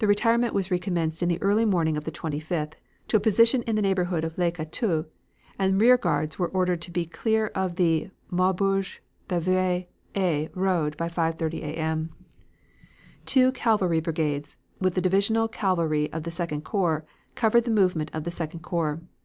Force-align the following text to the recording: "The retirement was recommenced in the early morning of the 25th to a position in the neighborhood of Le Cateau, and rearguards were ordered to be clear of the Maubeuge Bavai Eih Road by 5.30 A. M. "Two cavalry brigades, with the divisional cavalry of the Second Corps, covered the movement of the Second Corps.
"The 0.00 0.08
retirement 0.08 0.54
was 0.54 0.72
recommenced 0.72 1.22
in 1.22 1.28
the 1.28 1.40
early 1.40 1.64
morning 1.64 1.96
of 1.96 2.02
the 2.02 2.10
25th 2.10 2.72
to 3.06 3.16
a 3.16 3.20
position 3.20 3.62
in 3.62 3.76
the 3.76 3.80
neighborhood 3.82 4.24
of 4.24 4.36
Le 4.36 4.50
Cateau, 4.50 5.04
and 5.56 5.80
rearguards 5.80 6.36
were 6.36 6.48
ordered 6.48 6.82
to 6.82 6.90
be 6.90 7.06
clear 7.06 7.46
of 7.54 7.76
the 7.76 8.10
Maubeuge 8.28 8.98
Bavai 9.28 9.86
Eih 10.16 10.48
Road 10.52 10.96
by 10.96 11.08
5.30 11.08 11.62
A. 11.62 11.76
M. 11.76 12.10
"Two 13.24 13.52
cavalry 13.52 14.00
brigades, 14.00 14.56
with 14.80 14.94
the 14.94 15.00
divisional 15.00 15.46
cavalry 15.46 16.12
of 16.12 16.24
the 16.24 16.32
Second 16.32 16.62
Corps, 16.64 17.04
covered 17.36 17.62
the 17.64 17.70
movement 17.70 18.10
of 18.12 18.24
the 18.24 18.32
Second 18.32 18.62
Corps. 18.64 19.00